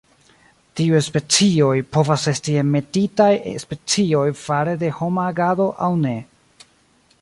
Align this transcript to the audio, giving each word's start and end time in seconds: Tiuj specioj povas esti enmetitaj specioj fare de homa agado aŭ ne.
Tiuj 0.79 1.01
specioj 1.07 1.75
povas 1.97 2.25
esti 2.33 2.57
enmetitaj 2.63 3.29
specioj 3.67 4.27
fare 4.43 4.77
de 4.85 4.93
homa 5.01 5.31
agado 5.35 5.71
aŭ 5.89 5.93
ne. 6.05 6.21